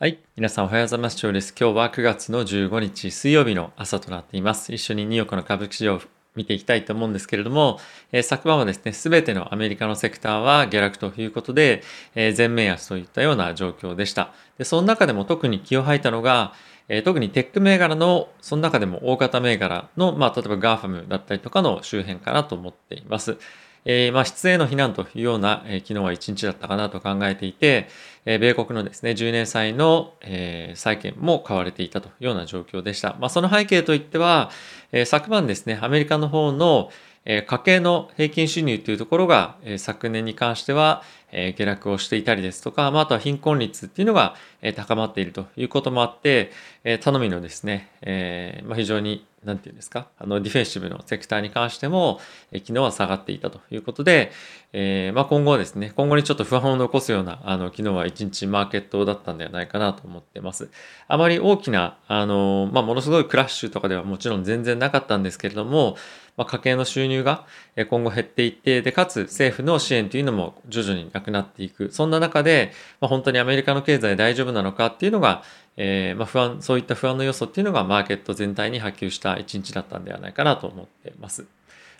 [0.00, 0.20] はい。
[0.36, 1.16] 皆さんおはようございます。
[1.16, 1.52] 長です。
[1.58, 4.72] 今日は9月の15日水曜日の朝となっています。
[4.72, 6.00] 一緒にニューヨークの株式市場を
[6.36, 7.80] 見ていきたいと思うんですけれども、
[8.12, 11.82] えー、昨晩はですね、すべてのアメリカのセクターは下落ということで、
[12.14, 14.32] えー、全面安といったような状況でした。
[14.56, 16.52] で、その中でも特に気を吐いたのが、
[16.88, 23.36] えー、特にテック銘柄の、その中でも大型銘柄の、まあ、例えば GAFAM だったりとかの周辺かなと思っています。
[23.84, 27.88] えー、まあ、質への避難というような、えー、昨日は一日だったかなと考えていて、
[28.24, 33.16] えー、米国のですね、10年債の、えー、債券も買われていたというような状況でした。
[33.18, 34.50] まあ、その背景といっては、
[34.92, 36.90] えー、昨晩ですね、アメリカの方の、
[37.24, 46.50] えー、家計の平均収入というところが、えー、昨年に関しては、えー、下落をしていたりですとか、まあ、あとは貧困率っていうのが、えー、高まっているということもあって、
[46.84, 52.20] えー、頼みのですね、えーまあ、非常になんていうんですか、あの、ディフェンシブのセクターに関しても、
[52.50, 54.32] え昨日は下がっていたということで、
[54.72, 60.70] えー、まあ、今後はですね、今後にちょっと不安を残すような、あの、昨日は一日マーケットだったんではないかなと思ってます。
[61.06, 65.96] あまり大きな、あの、まあ、ものすごいクラッシュとかではもちろん全然なかったんですけれども、
[66.36, 67.46] まあ、家計の収入が
[67.90, 71.90] 今後減っていって、で、かつ政府の支援というのも徐々になくなっていく。
[71.90, 75.42] そんな中で、まあ、本当にアメリカの経済大丈夫なのかっていうのが、
[75.80, 81.46] えー、まあ、不安、そういった不安の要素っていうのがマーケット全体に波及した一日だったんではないかなと思ってます。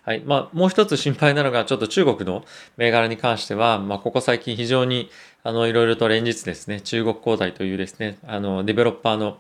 [0.03, 0.23] はい。
[0.27, 2.45] まあ、もう一つ心配なのが、ちょっと中国の
[2.77, 5.11] 銘柄に関しては、まあ、ここ最近非常に、
[5.45, 9.39] あの、いろいろと連日ですね、中国恒大というですね、あの、デベロッパーの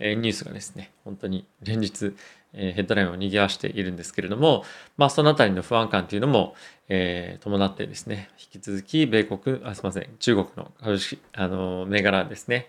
[0.00, 2.14] ニュースがですね、本当に連日、
[2.52, 4.64] ヘッドラインを賑わしているんですけれども、
[4.96, 6.54] まあ、そのあたりの不安感というのも、
[6.88, 12.68] えー、伴ってですね、引き続き米国、あすみません、中国の株式、あの、銘柄ですね、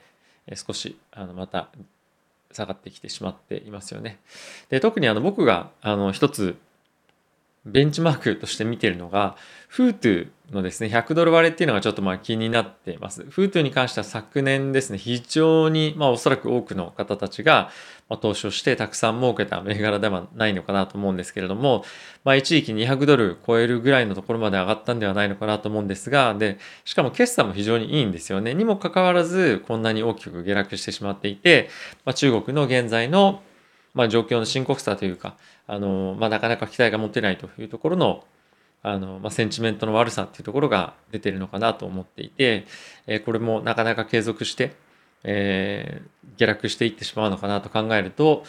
[0.56, 1.70] 少しあのまた
[2.52, 4.20] 下がってきてしまっていますよね。
[4.70, 6.58] で特にあの僕があの一つ
[7.70, 9.36] ベンチマークとして見てるのが、
[9.68, 13.24] フートゥのですね、100ドル割れっていうのがちょっとまあ気になっています。
[13.30, 17.70] フートゥに関しては昨年ですね、非常にまあおそらく多くの方たちが
[18.22, 21.86] 投資をしてたくさん儲けた銘柄ではないのかなと思うんですけれども、
[22.24, 28.56] まあ一時期200ドル超えるぐらいのところまで上がったんではないのかなと思うんですが、で、しかも決算も非常にいいんですよね。
[28.56, 31.70] にもかかわらず、こんなに大きく下落してしまっていて、
[32.06, 33.44] まあ、中国の現在の
[33.94, 35.36] まあ状況の深刻さというか、
[35.68, 38.24] あの、まあ、なかなか期待が持てないというところの、
[38.82, 42.66] あの、まあ、センチメントの悪さっていうところが出てるのかなと思っていて、
[43.08, 44.74] えー、これもなかなか継続して、
[45.24, 48.44] えー、下落していってしまうのかなと考えると、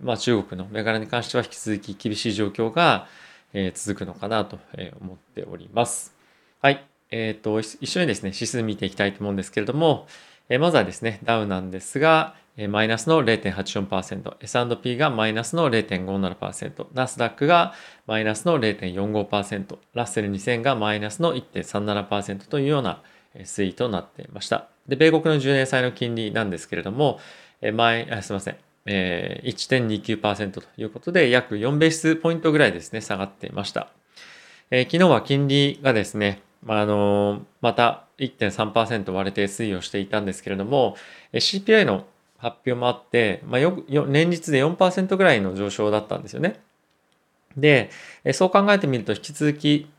[0.00, 3.06] まあ、中国の銘柄に関しては引き続き厳しい状況が、
[3.54, 4.58] えー、続くのかなと
[5.00, 6.14] 思っております。
[6.60, 6.84] はい。
[7.10, 10.06] えっ、ー、と、一緒にですね、指数見ていきたいと思うんですけれども、
[10.52, 17.72] え、まずはですね、ダウなんですが、えマイナスの0.84%、S&P がマイナスの0.57%、ナスダックが
[18.06, 23.02] マイナスの0.45%、ラッセル2000がマイナスの1.37%というような
[23.34, 24.68] 推移となっていました。
[24.86, 27.18] で、米国の10年債の金利なんですけれども、
[27.62, 33.88] え前、あすみません、えー、1.29%ということで、約4ベースポイントぐらいですね、下がっていました。
[34.70, 40.96] えー、昨日は金利がですね、あ、あのまた1.3%割れて推移をしていたんですけれども、
[41.32, 42.04] CPI の
[42.38, 46.60] 発表もあって、まあ、よよ年率で4%ぐらいの上昇だったんですよね。
[47.56, 47.90] で、
[48.32, 49.90] そう考えてみると引き続き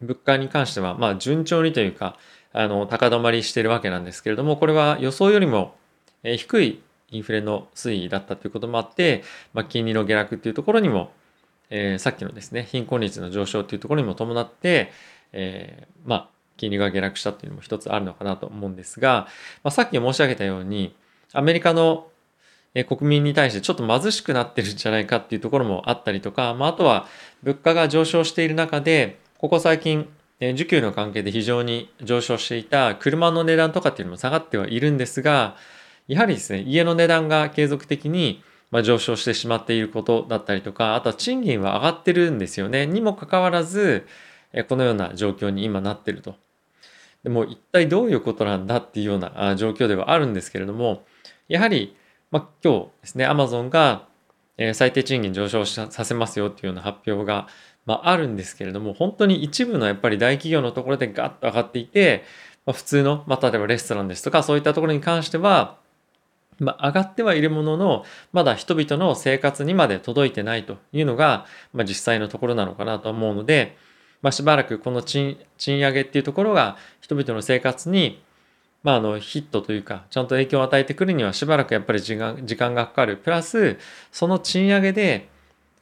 [0.00, 2.16] 物価に関しては、まあ、順調にというか、
[2.52, 5.74] あの、高止まりしているわけなんですけれども、これは予想よりも
[6.22, 9.22] 低いインフレの推移だったということもあって、
[9.52, 11.12] まあ、金利の下落っていうところにも、
[11.70, 14.92] えー、さっきのですね、貧困率の上昇っていうところにも伴って、
[15.32, 19.28] えー、まあ、金利が下落したっていうのも一つあるのかなと思うんですが、
[19.62, 20.94] まあ、さっき申し上げたように、
[21.32, 22.08] アメリカの
[22.88, 27.06] 国民に対してちょっと貧しくなってるんじゃないかっていうところもあったりとか、まあ、あとは
[27.42, 30.08] 物価が上昇している中で、ここ最近、
[30.40, 35.56] 需給の関係で非常に上昇していた車の値段とかっていうのも下がってはいるんですが、
[36.08, 38.42] やはりですね、家の値段が継続的に
[38.82, 42.86] 上昇してしまっていることだったりとか、あとは賃金は上がってるんですよね。
[42.86, 44.06] にもかかわらず、
[44.68, 46.36] このような状況に今なってると。
[47.22, 51.04] でも一体どういうことなんだっていうような状況ではあるんですけれども、
[51.48, 51.96] やはり、
[52.30, 54.06] まあ、今日ですね、アマゾンが、
[54.74, 57.48] 最低賃金上昇させますよっていうような発表が、
[57.86, 62.24] まあ、あるんですけれども、本当に一部のやっぱり大企業のところでガッと上がっていて、
[62.66, 65.78] まあ、普通の、まあ、例えばレストランですとか、そういったところに関しては、
[66.58, 73.76] まあ、上がってはいるものの、まだ人々の生活にまで届いてないというのが、まあ、実際のところなのかなと思うので、
[74.22, 78.22] まあ、しばらくこの賃上げっていうところが人々の生活に
[78.82, 83.78] まあ、あのヒットというかちゃんと影響を与えてくるにはしばらくやっぱり時間時間がかかるプラス
[84.10, 85.28] その賃上げで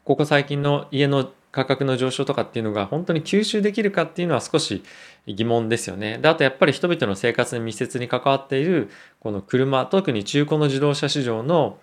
[0.05, 4.82] ここ最近の家の価格の上昇とかっていうのが本当に吸収できるかっていうのは少し
[5.26, 6.19] 疑問ですよね。
[6.19, 8.90] であとやっぱり人々の生活に密接に関わっている
[9.20, 11.79] この車特に中古の自動車市場の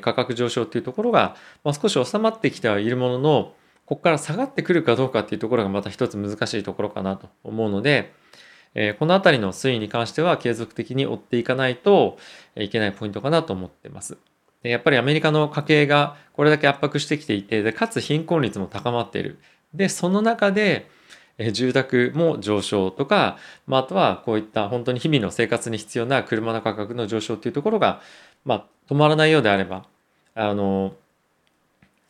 [0.00, 3.52] 価格上昇っていうところが、まあ、少し収まってきてはいるものの
[3.88, 8.12] ここから下がってくるかどうかっていうところがまた一つ難しいところかなと思うので、
[8.74, 12.18] えこの辺りの推移に関しては継続的に追っていかないと
[12.54, 14.18] いけないポイントかなと思ってます。
[14.62, 19.38] でやっぱりアメリカの家計がこれだけ圧迫してきていてでかつ貧困率も高まっている
[19.72, 20.90] でその中で
[21.52, 28.02] 住宅も上昇とか、まあ、あとはこういった本当に日々の生活に必要な車の価格の上昇っていうところが、
[28.44, 29.86] まあ、止まらないようであれば
[30.34, 30.94] あの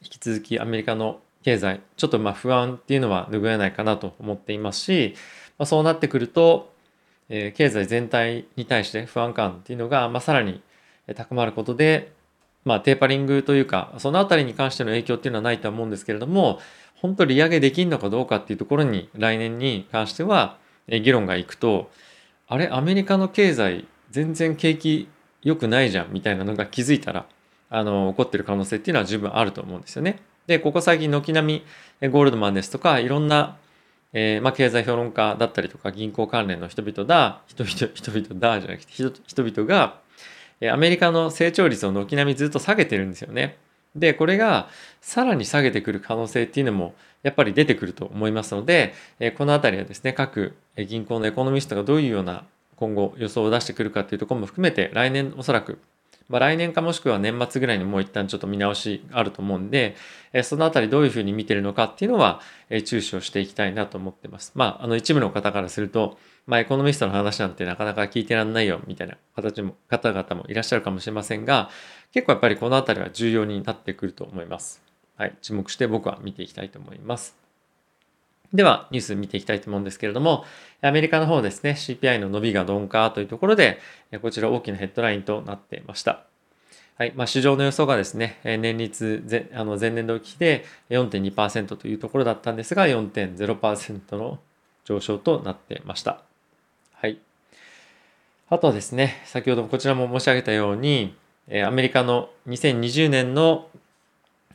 [0.01, 5.15] 引き続きアメリカの経済ちょっとまあ不安っていうのは拭えないかなと思っていますし、
[5.59, 6.73] まあ、そうなってくると、
[7.29, 10.63] えー、経済全体に対して不安感っていうのが、まあ、さらに
[11.15, 12.13] 高まることで
[12.69, 16.61] まあ、テーパリングというか、そのあたりに関しての影響っていうのはないとは思うんですけれども、
[16.97, 21.91] 本当利上げできるのかどうかっていうところに来年に関しては議論がいくと、
[22.47, 25.09] あれ、アメリカの経済全然景気
[25.43, 27.27] 良くないじゃんみたいなのが気づいたら、
[27.71, 30.19] あの、起こってる可能性っていうのは十分あると思うんですよね。
[30.49, 31.63] で、ここ最近軒並
[32.01, 33.59] みゴールドマンですとか、いろんな、
[34.15, 40.01] えー、まあ、経済評論家だったりとか銀行関連の人々だ、人々、人々だじゃなくて人々が、
[40.73, 43.59] アメリカの成長率を軒並みずっと下げてるんですよね。
[43.95, 44.71] で、これが
[45.03, 48.95] さらに下げてくる可能性っていうのもやっぱり出てくると思いますので、
[49.37, 52.45] このあたりはですね、各銀行のエコノミストがどういうような
[52.77, 55.79] 今後予想を出してくるかっていうところも含めて来年おそらく
[56.29, 59.97] まあ、来年かもしくは年末ぐらいにもう一旦ちょっと見直しあると思うんで、
[60.33, 64.53] えそのあたりどういうふうに見てるのかっていうのは、え注視をしていきたいなと思ってます。
[64.55, 71.71] まあ、あの一部の方からすると、まあ、エコノミストの話なんてなかなか聞いてらんないよみたいな形も方々もいらっしゃるかもしれませんが、
[72.13, 74.83] 結構やっぱりこのあたりは重要になってくると思います。
[75.17, 77.48] はい、注目して僕は見ていきたいと思います。
[78.53, 80.45] では、ニュース見ていきたいと思うんですけれども、
[80.81, 83.79] アメリカの方ですね、CPI の伸びが鈍化というところで、
[84.23, 86.25] こちら大きなヘッドラインとなっていました。
[86.97, 87.13] はい。
[87.15, 94.39] まあ、市場の予想がですね、年率前、あの前年度期で4.2%というところだったんですが、4.0%の
[94.85, 96.23] 上昇となってました。
[96.95, 97.19] はい。
[98.49, 101.15] あとはですね、先ほどこちらも申し上げたように、
[101.65, 103.69] アメリカの2020年の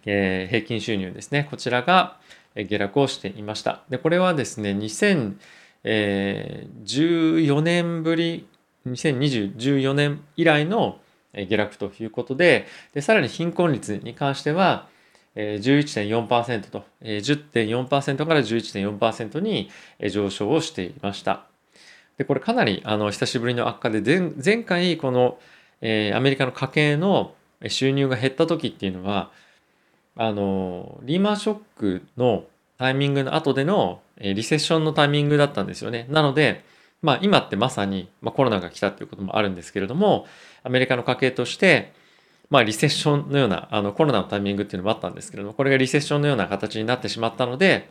[0.04, 2.18] 平均収入ですね、こちらが
[2.56, 3.84] 下落をしていました。
[3.90, 8.48] で、これはですね、2014年ぶり、
[8.88, 11.00] 2020、年以来の
[11.34, 14.88] 下落ということで、でさらに貧困率に関しては、
[15.36, 19.70] 11.4%と、10.4%から11.4%に
[20.12, 21.46] 上昇をしていました。
[22.18, 25.40] で、これかなりあの久しぶりの悪化で、前前回この、
[25.82, 27.34] えー、アメリカの家計の
[27.68, 29.32] 収入が減った時っていうのは、
[30.16, 32.46] あの、リーマンショックの
[32.78, 36.08] タイミングの後でのえリセッションのタイミングだったんですよね。
[36.10, 36.64] なので、
[37.02, 40.28] まあ今ってまさに、まあ、コロナが来たっていうこともあるんですけれども、
[40.64, 41.94] アメリカの家計として、
[42.50, 47.90] まあリセッションのような、あのコロナのタイミングっていうのもあったんですけれども、これがリセッションのような形になってしまったので、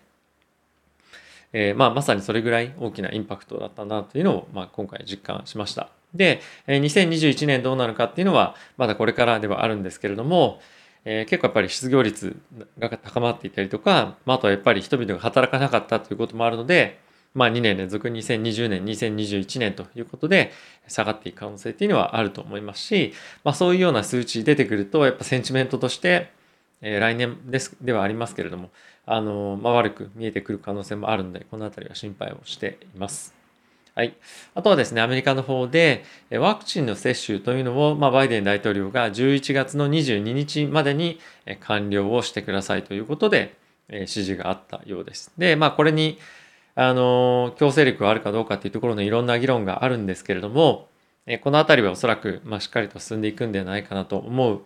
[1.53, 5.91] えー、まあまさにそれぐらい大きなインパクトだったなというのを、まあ、今回実感しました。
[6.15, 10.61] で、2021年どうなるかっていうのはまだこれからではあるんですけれども、
[11.05, 12.37] えー、結構やっぱり失業率
[12.79, 17.01] が高まっていたりとか、まあ、あとはやっぱり人々が働かなかったということもあるので、
[17.35, 20.53] まあ、2年連続2020年2021年ということで
[20.87, 26.31] 下がっていく可能性っていうのはあると思いますし、まあ、そういうような数値出てくるとやっぱセンチメントとして、
[26.83, 28.71] えー、来年ですではありますけれども
[29.07, 33.42] あの、まあ、悪く見えてくる可能性もあるのでこの辺りは心配をしています。
[33.95, 34.15] はい。
[34.55, 41.21] あとはですね、アメリカの方で、ワクチンの接種というのを、まあ、バイデン大統領が11月の22日までに
[41.61, 43.55] 完了をしてくださいということで、
[43.91, 45.31] 指示があったようです。
[45.37, 46.19] で、まあ、これに、
[46.75, 50.89] あの、強制力があるかどうかっていうところのいろんな議論があるんですけれども、
[51.43, 54.63] このあたりはおそらく、まあ、しっかりと進んでいくんではないかなと思う。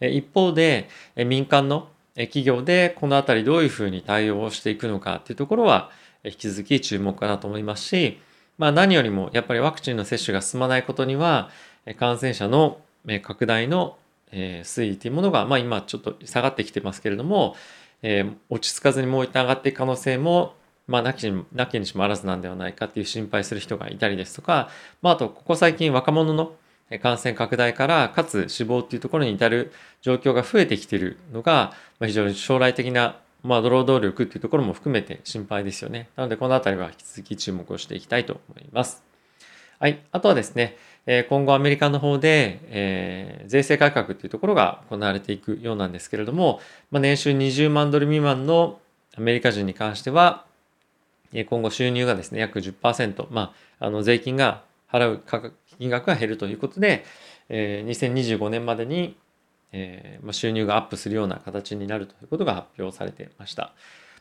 [0.00, 5.90] 一方で、民間の企業でこのあたりどういうふうに対応をしていくのかっていうところは、
[6.24, 8.18] 引き続き注目かなと思いますし、
[8.62, 11.50] まあ、何よりもやっぱりワクチンの接種が進まないことには、
[11.98, 12.78] 感染者の
[13.22, 13.96] 拡大の
[14.30, 17.56] 推移というものが、まあ、今ちょっと下がってきてますけれども
[18.02, 20.54] え、落ち着かずにもう一旦上がっていく可能性も
[20.86, 24.68] まあ、なきになきにしもあらずなんではないかっていう心配する人がいたりですとか、
[25.00, 26.52] まあ、あと、ここ最近若者の
[27.02, 36.08] 感染拡大から、かつ死亡っていうところに至る状況が増えてきているのが、ま、非常に将来的な、まあ、労働力っていうところも含めて心配ですよね。
[36.16, 39.02] なので、このあたりは引き続き注目をしていきたいと思います。
[39.78, 40.00] はい。
[40.12, 40.76] あとはですね、
[41.28, 46.60] 今後アメリカの方で、えー、税制改革っていうところが行われていくようなんですけれども、
[46.92, 48.78] まあ、年収20万ドル未満の
[49.16, 50.44] アメリカ人に関しては、
[51.48, 55.22] 今後収入がですね、約10%、まあ、あの税金が払う
[55.78, 57.04] 金額が減るということで、
[57.48, 59.16] えー、2025年までに、
[59.72, 63.72] えーま、収入がアップするような形になるということが発表されてました。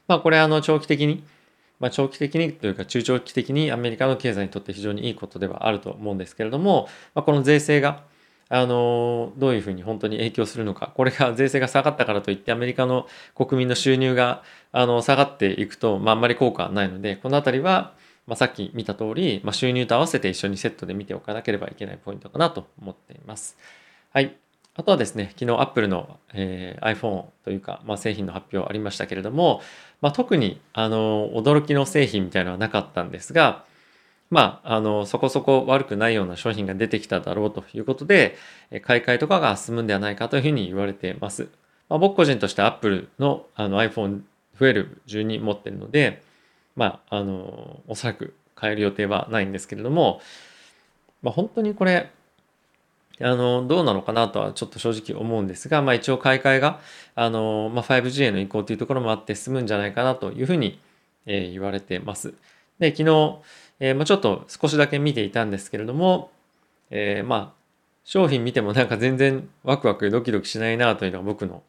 [0.08, 1.24] まあ、これあの長期的に、
[1.80, 8.04] まあ、長期的にというか中長期的にアメリカの経済にとって非常にいいことではあると思うんですけれども、まあ、この税制が
[8.54, 14.44] あのどういうふうに本当に影響するのかこれが税制が下がったからといってアメリカの国民の収入が
[14.74, 17.94] あの下がっていくと、まあ、あんまり効果はないのでこの辺りは、
[18.28, 23.58] まあ、さっき見た通り、まあ、収入と合わせて一緒にセットで見ておかなければいけないポイントかなと思っています。
[24.12, 24.51] はい。
[24.76, 29.62] あとはですね、昨日 Apple の、えー、iPhone というか、まあ、製品の発表ありましたけれども、
[30.02, 33.66] まあ、特にあの驚きの製品みたいなのはなかったんですが、
[34.30, 38.38] まあ、あのそこそこ悪くないような商品が出てきただろうということで、
[38.82, 41.50] 買い替えとかが進むんではないかというふうに言われています。
[41.90, 44.22] まあ、僕個人として Apple のあの iPhone
[44.58, 46.22] 12持ってるので、
[46.78, 50.22] まあ、あのおそらく買える予定はないんですけれども、
[51.22, 52.10] まあ、本当にこれ
[53.20, 56.80] あの、どうなのかなとはちょっと正直思うんですが、まあ一応買い替えが、
[57.16, 60.80] あの、まあ 5G への移行というところもあって進むんじゃないかなというふうに、
[61.26, 62.34] えー、言われてます。
[62.80, 63.38] で、昨日、
[63.80, 66.32] えー、まあちょっと少しだけ見ていたんですけれども、
[66.90, 67.62] えー、まあ、
[68.04, 71.62] 商品見てもなんか全然ワクワクドキドキしないなというのが僕の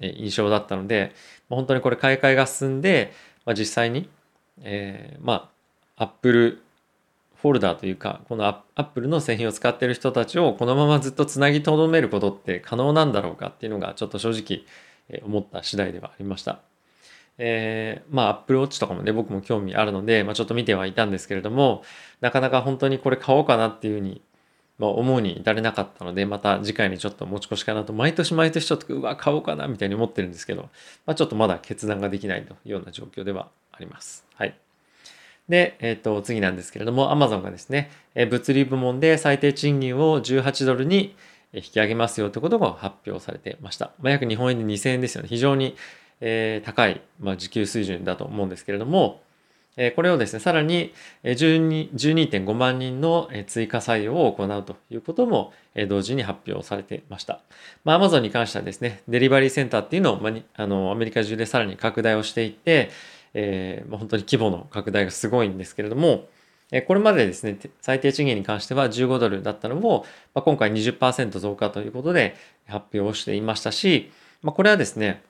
[0.00, 1.12] 印象だったので、
[1.48, 3.12] まあ本当にこれ買い替えが進んで、
[3.44, 4.08] まあ、実際に、
[4.62, 5.50] えー、ま
[5.96, 6.60] あ、Apple
[7.40, 14.64] フォルダーというかこのアップルの製品を使っている人たちをこのままずっとつなぎとどめることって可能なんだろうかっていうのがちょっと正直
[15.24, 16.60] 思った次第ではありました。
[17.38, 21.84] えー、まあ Apple Watch とかもね僕も興味あるので、まあ、ちょっと見てはいたんですけれども
[22.20, 24.20] なかなか本当にこれ買おうかなっていうふうに、
[24.78, 30.62] まあ、思うに至れなかったのでまた次回にちょっと持ち越しかなと毎年毎年ちょっとうわ買おうかなみたいに思ってるんですけど、
[31.06, 34.26] まあ、ちょっとまだ決断ができないというような状況ではあります。
[34.34, 34.58] はい。
[35.48, 41.14] で、えっ、ー、と、次なんですけれども、Amazon がですね、え物流部門で最低賃金を18ドルに
[41.52, 43.92] 引き上げますよということが発表されてました。
[44.00, 45.28] まあ、約日本円で2000円ですよね。
[45.28, 45.76] 非常に、
[46.20, 49.22] えー、高い、まあ、時給水準だと思うんですけれども、
[49.78, 55.52] えこれをですね、さらに12.5万人の追加採用を行うということも
[55.88, 57.40] 同時に発表されてました。
[57.84, 62.90] まあ、Amazon に関してはですね、デリバリーセンターっていうのを、まあ、あのアメリカ中でさらに拡大をしていって、
[63.40, 66.26] えー、本当に規模の拡大がすごいんですけれども、
[66.72, 70.04] えこれまでですね、最低賃金に関しては15ドルだったのを、
[70.34, 72.34] まあ、今回20%増加ということで
[72.66, 74.10] 発表をしていましたし、
[74.42, 75.22] まあ、これはですね、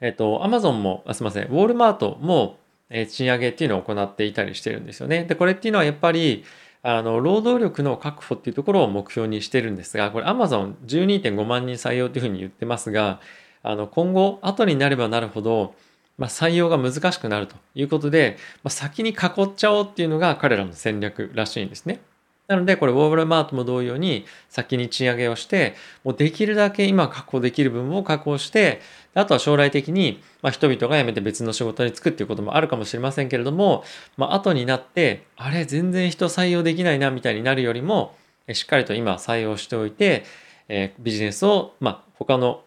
[0.00, 2.58] えっ、と、アマゾンも、あすみません、ウォールマートも、
[2.88, 5.24] え賃上げっていうのを行っていたりしてるんですよね。
[5.24, 6.44] で、これっていうのはやっぱり、
[6.82, 13.20] あの、労働力の確保っていうところを目標にしてるんですが、これアマゾン12.5万人採用というふうに言ってますが、
[13.62, 15.74] あの、今後、後になればなるほど、
[16.20, 22.00] まあ、採用が難しくなるということで、まあ、先に囲っちゃおうっていうのが彼らの戦略らしいんですね。
[22.46, 28.80] なので、これ、ウォーブルマートも同様に、先に賃上げをして、もうできるだけ今確保できる分を確保して、
[29.14, 33.84] あとは将来的に、ま、人々が辞めて別の仕事に就くっていうこともあるかもしれませんけれども、
[34.18, 38.16] まあ、後になって、あれ、全然人採用できないな、みたいになるよりも、
[38.52, 40.24] しっかりと今採用しておいて、
[40.68, 42.64] え、ビジネスを、ま、他の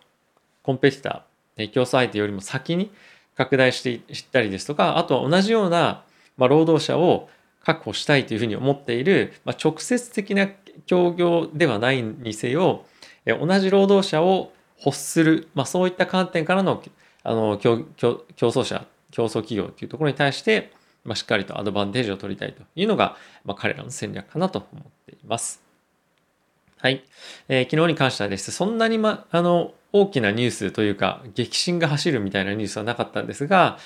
[0.64, 2.90] コンペティター、競争相手よりも先に、
[3.36, 6.04] 拡大していったりですとか、あとは同じような、
[6.38, 7.30] まあ、労働者を
[7.64, 10.48] 確保したいというふうに思っている、まあ、直接的な
[10.86, 12.86] 協業ではないにせよ、
[13.26, 14.52] 同じ労働者を
[14.86, 16.84] 欲する、まあ、そういった観点からの
[17.26, 20.74] あの競争者、競争企業というところに対して、
[21.06, 25.62] まあ、しっかりとアドバンテージを取りたいというのが、まあ、彼らの戦略かなと思っています。
[26.78, 27.02] はい。
[27.48, 33.78] えー、昨日に関してはですね、そんなに、ま、あの、大きなニュースというか、激震が走るみたいなニュースはなかったんですが、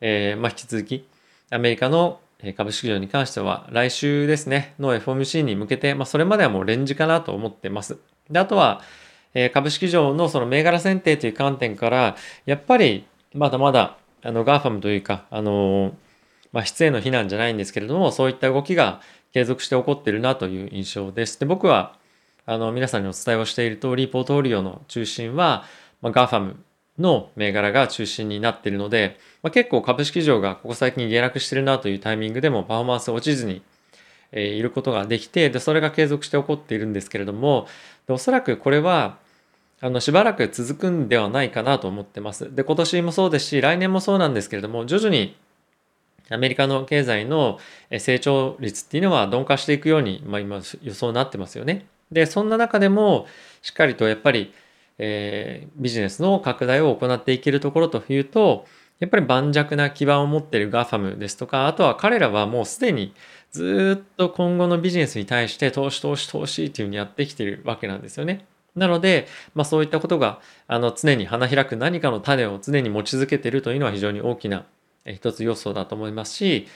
[0.00, 1.06] えー、まあ、引き続き、
[1.50, 2.20] アメリカの
[2.56, 7.98] 株式市場に関しては、来週ですね、の FOMC に向けて、まあ、それまではもうレンジかなと思ってます。
[8.30, 8.82] で、あとは、
[9.34, 15.94] え株式上のその銘柄選定という観点から、やっぱりまだまだあの GAFAM というか、あの
[16.52, 19.00] まあ、質への非難じゃないんですけれども、そういった動きが
[19.32, 21.38] 継続して起こってるなという印象です。
[21.38, 21.96] で、僕は
[22.50, 25.64] あの皆さんにお伝えをしている通り、ポートフォリオの中心は、
[26.00, 26.54] まあ、GAFAM
[26.98, 33.60] の銘柄が中心になっているので、まあ、結構株式市場がここ最近下落してるなというタイミングでもパフォーマンス落ちずに、
[34.32, 37.68] えー、いることができてでそれが継続して起こっているんですけれども
[38.06, 39.18] でおそらくこれは
[39.82, 42.52] あのしばらく続くんではないかなと思ってます。
[42.54, 45.36] で今年もそうですし来年もそうなんですけれども徐々に
[46.30, 47.58] アメリカの経済の
[47.98, 51.84] 成長率っていうのは鈍化していくように、まあ、今予想になってますよね。
[52.12, 53.26] で、そんな中でも、
[53.62, 54.52] しっかりとやっぱり、
[54.98, 58.66] えー、ビジネスの拡大を行っていけるところというと、
[58.98, 63.14] やっぱり盤石な基盤を持っている GAFAM ですとか、あとは彼らはもうすでに
[63.52, 68.44] ずっと今後のビジネスに対して投資投資投資っていうふうにやってきているわけなんですよね。
[68.74, 74.64] なので、まあ、そういったことがあの常に花開く何かの種を常に持ち続けているというのは非常に大きな
[75.04, 76.68] 一つ要素だと思いますし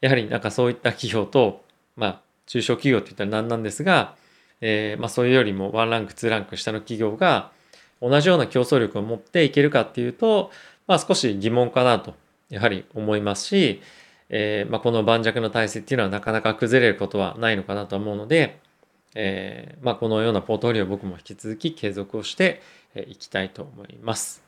[0.00, 1.64] やはりなんかそういった企業と、
[1.96, 4.14] まあ、中小企業って言ったら何なんですが、
[4.60, 7.50] えー、まあ、それよりもワンランクツーランク下の企業が
[8.00, 10.50] 同じような競争力を持っていけるかっていうと、
[10.86, 12.14] まあ、少し疑問かなと
[12.48, 13.82] やはり思いますし、
[14.30, 18.58] えー、まあ、この盤石の体制っていうのはなかなか崩れることはないのかなと思うので、
[19.14, 22.62] えー、まあ、このようなポートフォリオを僕も引き続き継続をして
[23.06, 24.42] いきたいと思います。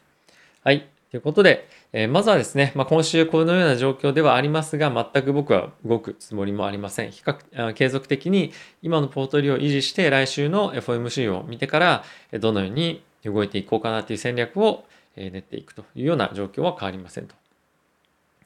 [0.63, 1.00] はい。
[1.11, 7.11] ということで、えー、まずはですね、まあ、今週このような状況ではありますが、全く僕は動くつもりもありません。
[7.11, 12.05] 比較継続的に今のポートリオを維持して、来週の FOMC を見てから、
[12.39, 14.85] どのように動いていこうかなという戦略を
[15.17, 17.35] 練っていくというような状況は変わりませんと。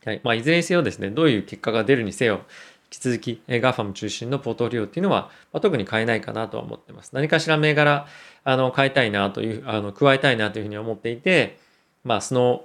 [0.06, 2.44] はいまあ、いずれにせよですね、どういう結果が出るにせよ、
[2.85, 7.11] 引き続き GAFAM 中心のポートフォリオっていうのは、まあ、特に変えないかなとは思ってます。
[7.12, 8.06] 何かしら銘柄
[8.44, 11.59] あの変えたいなという、あの加えたいなというふうに思っていて、
[12.04, 12.62] まあ、スノー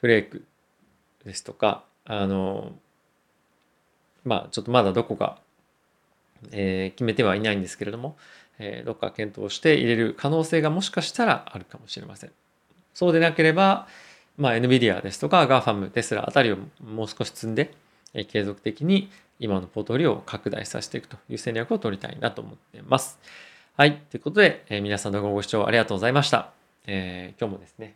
[0.00, 0.44] フレーク
[1.24, 2.72] ですとか、あの、
[4.24, 5.38] まあ、ちょっとまだどこか、
[6.50, 8.16] えー、決めてはいないんですけれども、
[8.58, 12.32] えー、どっか検討して入れる可能性がもしかしたらあるかもしれません。
[12.94, 13.86] そうでなければ、
[14.36, 17.74] まあ、NVIDIA ですとか GAFAM、テスラあたりをもう少し積んで、
[18.14, 23.18] えー、継続的に今のポートフォリオを拡大させていくという戦略を取りたいなと思っています。
[23.76, 23.96] はい。
[24.10, 26.50] ということで、えー、皆さん動画ご視聴ありがとうございました。
[26.86, 27.94] えー、今日もですね、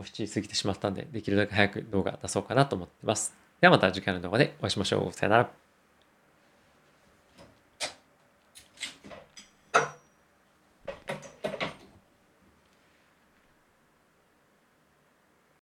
[0.00, 3.34] もう7時過ぎてしまったんで、できるだけ早く動画出そうかなと思ってます。
[3.60, 5.12] ではまた次回の動画でお会いしましょう。
[5.12, 5.69] さよなら。